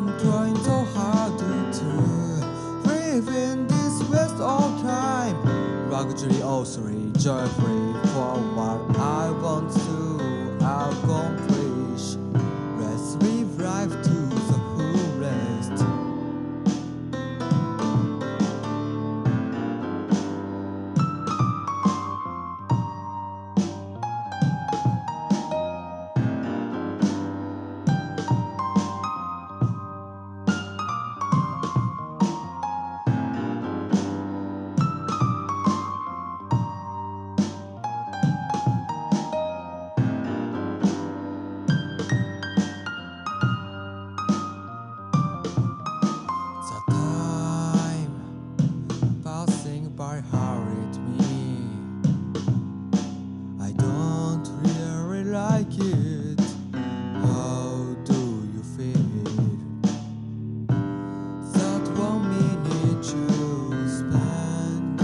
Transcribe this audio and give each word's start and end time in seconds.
I'm 0.00 0.18
trying 0.18 0.56
so 0.64 0.82
hard 0.94 1.38
to 1.38 1.44
live 2.88 3.28
in 3.28 3.66
this 3.66 4.02
waste 4.08 4.40
of 4.40 4.80
time. 4.80 5.36
Luxury, 5.90 6.40
joy 7.18 7.46
free 7.48 7.92
like 55.60 55.78
it. 55.78 56.40
How 56.72 57.94
do 58.04 58.20
you 58.54 58.62
feel? 58.76 59.24
That 61.52 61.84
one 61.98 62.22
minute 62.30 63.06
you 63.12 63.88
spend 63.88 65.00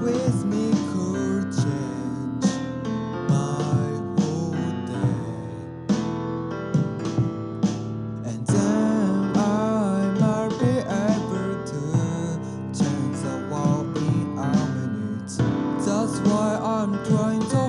with 0.00 0.44
me 0.44 0.64
could 0.92 1.46
change 1.50 2.46
my 3.28 3.90
whole 4.16 4.52
day. 4.86 5.22
And 8.26 8.42
then 8.46 9.36
I 9.36 10.14
might 10.20 10.54
be 10.60 10.74
able 11.06 11.54
to 11.72 11.80
change 12.78 13.18
the 13.22 13.34
world 13.50 13.96
in 13.96 14.38
a 14.38 14.40
minute. 14.74 15.34
That's 15.84 16.16
why 16.20 16.48
I'm 16.62 16.92
trying 17.06 17.42
so 17.50 17.62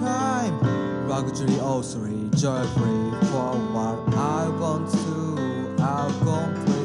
time. 0.00 1.08
Luxury 1.08 1.58
oh, 1.60 1.82
joy 2.34 2.64
free 2.74 3.28
for 3.28 3.52
what 3.74 4.14
I 4.16 4.48
want 4.48 4.90
to. 4.90 5.82
I'll 5.82 6.10
complete. 6.20 6.79